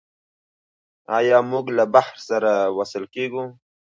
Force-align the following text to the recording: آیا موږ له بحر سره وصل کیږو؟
آیا 1.17 1.37
موږ 1.51 1.65
له 1.77 1.85
بحر 1.93 2.15
سره 2.29 2.51
وصل 2.77 3.03
کیږو؟ 3.15 3.43